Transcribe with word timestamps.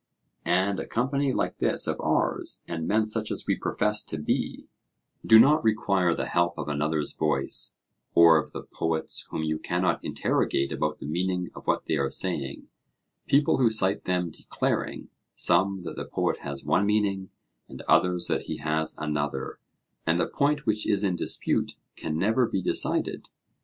And 0.47 0.79
a 0.79 0.87
company 0.87 1.31
like 1.31 1.59
this 1.59 1.85
of 1.85 1.99
ours, 2.01 2.63
and 2.67 2.87
men 2.87 3.05
such 3.05 3.29
as 3.29 3.45
we 3.45 3.55
profess 3.55 4.01
to 4.05 4.17
be, 4.17 4.65
do 5.23 5.37
not 5.37 5.63
require 5.63 6.15
the 6.15 6.25
help 6.25 6.57
of 6.57 6.67
another's 6.67 7.13
voice, 7.13 7.75
or 8.15 8.39
of 8.41 8.51
the 8.51 8.63
poets 8.63 9.27
whom 9.29 9.43
you 9.43 9.59
cannot 9.59 10.03
interrogate 10.03 10.71
about 10.71 10.97
the 10.97 11.05
meaning 11.05 11.51
of 11.53 11.67
what 11.67 11.85
they 11.85 11.97
are 11.97 12.09
saying; 12.09 12.67
people 13.27 13.59
who 13.59 13.69
cite 13.69 14.05
them 14.05 14.31
declaring, 14.31 15.09
some 15.35 15.83
that 15.83 15.95
the 15.97 16.05
poet 16.05 16.39
has 16.39 16.65
one 16.65 16.87
meaning, 16.87 17.29
and 17.69 17.83
others 17.83 18.25
that 18.25 18.47
he 18.49 18.57
has 18.57 18.97
another, 18.97 19.59
and 20.07 20.19
the 20.19 20.25
point 20.25 20.65
which 20.65 20.87
is 20.87 21.03
in 21.03 21.15
dispute 21.15 21.73
can 21.95 22.17
never 22.17 22.47
be 22.47 22.59
decided. 22.63 23.29